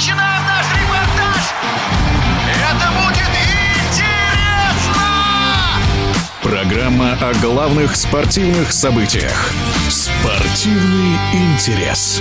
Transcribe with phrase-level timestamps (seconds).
[0.00, 1.52] начинаем наш репортаж!
[2.48, 3.28] Это будет
[3.86, 5.04] интересно!
[6.42, 9.52] Программа о главных спортивных событиях.
[10.22, 12.20] Спортивный интерес.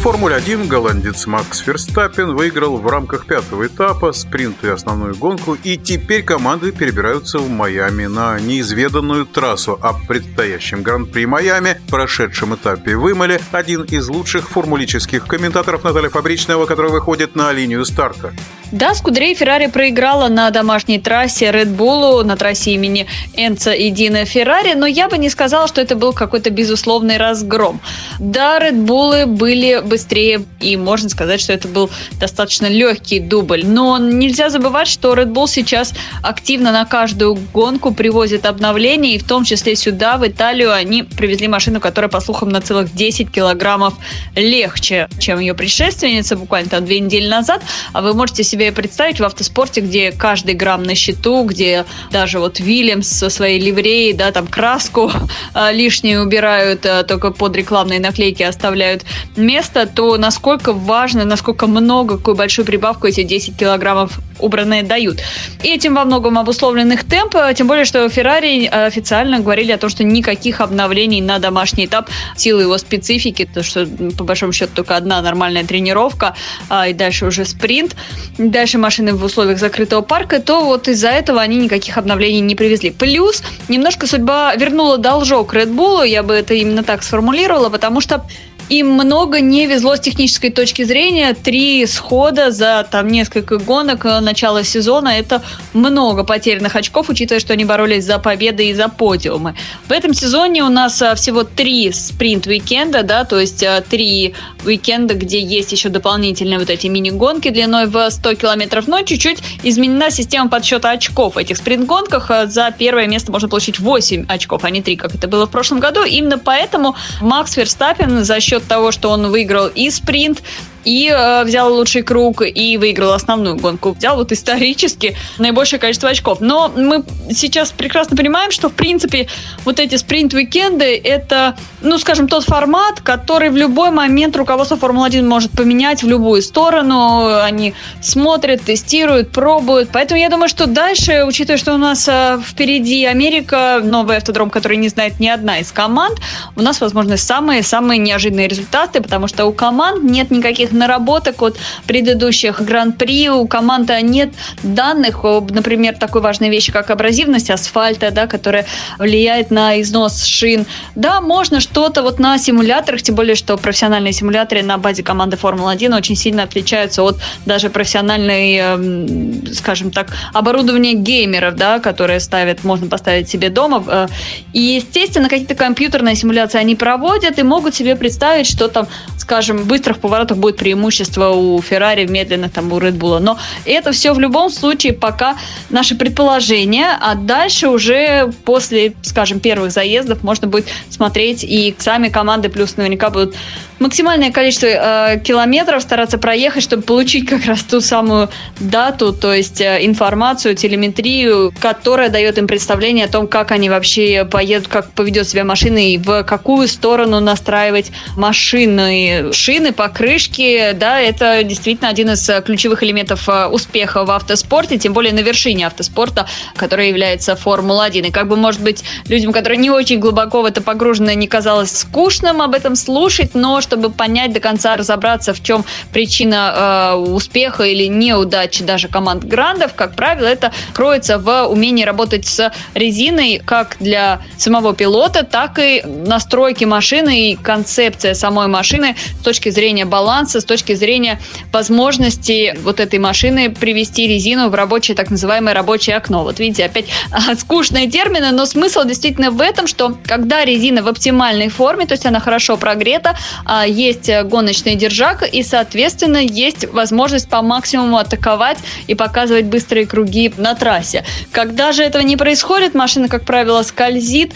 [0.00, 5.76] В Формуле-1 голландец Макс Ферстаппен выиграл в рамках пятого этапа спринт и основную гонку, и
[5.76, 9.78] теперь команды перебираются в Майами на неизведанную трассу.
[9.80, 16.66] О предстоящем Гран-при Майами, прошедшем этапе в Имале, один из лучших формулических комментаторов Наталья Фабричного,
[16.66, 18.32] которая выходит на линию старта.
[18.72, 24.24] Да, Скудерей Феррари проиграла на домашней трассе Red Bull, на трассе имени Энца и Дина
[24.24, 27.80] Феррари, но я бы не сказала, что это был какой-то безусловный разгром.
[28.18, 33.64] Да, Bull были быстрее, и можно сказать, что это был достаточно легкий дубль.
[33.64, 39.24] Но нельзя забывать, что Red Bull сейчас активно на каждую гонку привозит обновления, и в
[39.24, 43.94] том числе сюда, в Италию, они привезли машину, которая, по слухам, на целых 10 килограммов
[44.36, 47.62] легче, чем ее предшественница буквально там две недели назад.
[47.92, 52.38] А вы можете себе себе представить в автоспорте, где каждый грамм на счету, где даже
[52.38, 55.10] вот Вильямс со своей ливреей, да, там краску
[55.54, 59.02] а, лишнюю убирают, а, только под рекламные наклейки оставляют
[59.36, 65.18] место, то насколько важно, насколько много, какую большую прибавку эти 10 килограммов убранные дают.
[65.64, 69.90] И этим во многом обусловлен их темп, тем более, что Феррари официально говорили о том,
[69.90, 74.96] что никаких обновлений на домашний этап силы его специфики, то что по большому счету только
[74.96, 76.36] одна нормальная тренировка,
[76.68, 77.96] а, и дальше уже спринт
[78.38, 82.90] дальше машины в условиях закрытого парка, то вот из-за этого они никаких обновлений не привезли.
[82.90, 88.26] Плюс немножко судьба вернула должок Red Bull, я бы это именно так сформулировала, потому что
[88.70, 91.34] им много не везло с технической точки зрения.
[91.34, 97.52] Три схода за там несколько гонок э, начала сезона– это много потерянных очков, учитывая, что
[97.52, 99.56] они боролись за победы и за подиумы.
[99.88, 105.14] В этом сезоне у нас э, всего три спринт-викенда, да, то есть э, три уикенда,
[105.14, 110.48] где есть еще дополнительные вот эти мини-гонки длиной в 100 километров, но чуть-чуть изменена система
[110.48, 111.34] подсчета очков.
[111.34, 115.26] В этих спринт-гонках за первое место можно получить 8 очков, а не 3, как это
[115.26, 116.04] было в прошлом году.
[116.04, 120.42] Именно поэтому Макс Верстаппин за счет счет того, что он выиграл и спринт,
[120.84, 123.92] и э, взял лучший круг и выиграл основную гонку.
[123.92, 126.40] Взял вот исторически наибольшее количество очков.
[126.40, 129.28] Но мы сейчас прекрасно понимаем, что в принципе
[129.64, 135.50] вот эти спринт-викенды это, ну скажем, тот формат, который в любой момент руководство Формулы-1 может
[135.52, 137.40] поменять в любую сторону.
[137.42, 139.90] Они смотрят, тестируют, пробуют.
[139.92, 144.76] Поэтому я думаю, что дальше, учитывая, что у нас э, впереди Америка, новый автодром, который
[144.76, 146.18] не знает ни одна из команд,
[146.56, 152.60] у нас, возможно, самые-самые неожиданные результаты, потому что у команд нет никаких наработок от предыдущих
[152.60, 154.30] гран-при, у команды нет
[154.62, 158.66] данных например, такой важной вещи, как абразивность асфальта, да, которая
[158.98, 160.66] влияет на износ шин.
[160.94, 165.96] Да, можно что-то вот на симуляторах, тем более, что профессиональные симуляторы на базе команды Формулы-1
[165.96, 172.88] очень сильно отличаются от даже профессиональной, эм, скажем так, оборудования геймеров, да, которые ставят, можно
[172.88, 173.84] поставить себе дома.
[173.86, 174.08] Э,
[174.52, 178.86] и, естественно, какие-то компьютерные симуляции они проводят и могут себе представить, что там,
[179.18, 183.18] скажем, быстрых поворотах будет преимущество у Феррари, в медленных там у Bull.
[183.18, 185.36] Но это все в любом случае пока
[185.70, 192.50] наши предположения, а дальше уже после, скажем, первых заездов можно будет смотреть и сами команды
[192.50, 193.34] плюс наверняка будут
[193.80, 198.28] максимальное количество э, километров стараться проехать, чтобы получить как раз ту самую
[198.60, 204.24] дату, то есть э, информацию, телеметрию, которая дает им представление о том, как они вообще
[204.30, 209.32] поедут, как поведет себя машина и в какую сторону настраивать машины.
[209.32, 214.92] Шины, покрышки, да, это действительно один из э, ключевых элементов э, успеха в автоспорте, тем
[214.92, 218.08] более на вершине автоспорта, который является Формула-1.
[218.08, 221.76] И как бы, может быть, людям, которые не очень глубоко в это погружены, не казалось
[221.76, 227.64] скучным об этом слушать, но чтобы понять до конца, разобраться, в чем причина э, успеха
[227.64, 233.76] или неудачи даже команд грандов, как правило, это кроется в умении работать с резиной как
[233.80, 240.39] для самого пилота, так и настройки машины и концепция самой машины с точки зрения баланса,
[240.40, 241.20] с точки зрения
[241.52, 246.22] возможности вот этой машины привести резину в рабочее, так называемое рабочее окно.
[246.22, 246.86] Вот видите, опять
[247.38, 252.06] скучные термины, но смысл действительно в этом, что когда резина в оптимальной форме, то есть
[252.06, 258.58] она хорошо прогрета, а есть э, гоночный держак, и, соответственно, есть возможность по максимуму атаковать
[258.86, 261.04] и показывать быстрые круги на трассе.
[261.32, 264.32] Когда же этого не происходит, машина, как правило, скользит,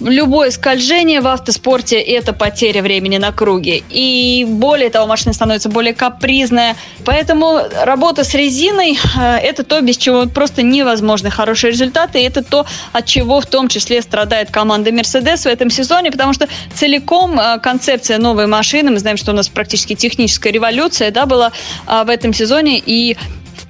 [0.00, 3.82] любое скольжение в автоспорте– это потеря времени на круге.
[3.90, 6.76] И более того, машина становится более капризная.
[7.04, 12.20] Поэтому работа с резиной э,– это то, без чего просто невозможны хорошие результаты.
[12.20, 16.32] И это то, от чего в том числе страдает команда Mercedes в этом сезоне, потому
[16.32, 21.26] что целиком э, концепция новой машины, мы знаем, что у нас практически техническая революция да,
[21.26, 21.52] была
[21.86, 23.16] э, в этом сезоне, и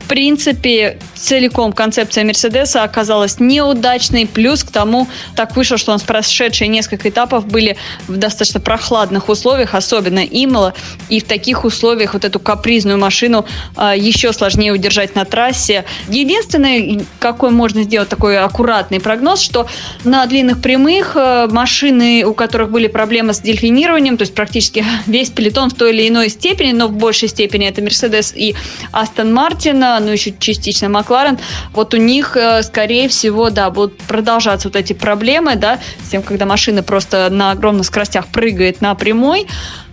[0.05, 4.27] в принципе, целиком концепция Мерседеса оказалась неудачной.
[4.27, 9.31] Плюс к тому так вышло, что у нас прошедшие несколько этапов были в достаточно прохладных
[9.31, 10.75] условиях, особенно Имола.
[11.09, 13.47] И в таких условиях вот эту капризную машину
[13.77, 15.87] а, еще сложнее удержать на трассе.
[16.09, 19.67] Единственное, какой можно сделать такой аккуратный прогноз, что
[20.05, 25.31] на длинных прямых а, машины, у которых были проблемы с дельфинированием, то есть практически весь
[25.31, 28.55] пелетон в той или иной степени, но в большей степени это Мерседес и
[28.93, 31.39] Астон Мартин, ну еще частично Макларен,
[31.73, 36.23] вот у них, э, скорее всего, да, будут продолжаться вот эти проблемы, да, с тем,
[36.23, 39.47] когда машина просто на огромных скоростях прыгает на прямой,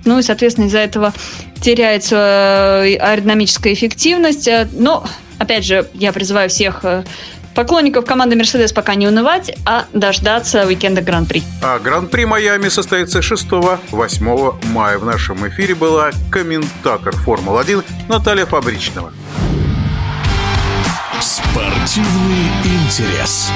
[0.06, 1.13] ну и, соответственно, из-за этого
[1.62, 4.48] теряется э, аэродинамическая эффективность.
[4.48, 5.06] Э, но,
[5.38, 6.83] опять же, я призываю всех
[7.53, 11.44] поклонников команды Мерседес пока не унывать, а дождаться уикенда Гран-при.
[11.62, 14.98] А Гран-при Майами состоится 6-8 мая.
[14.98, 19.13] В нашем эфире была комментатор Формулы-1 Наталья Фабричного.
[21.62, 23.52] Спортивный интерес.